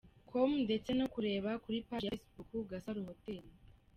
[0.29, 3.43] com ndetse no kureba kuri paji ya Facebook, Gasaro Hotel.